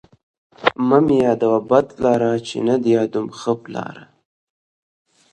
[0.43, 3.95] ـ مه مې يادوه بد پلار، چې نه دې يادوم ښه پلار.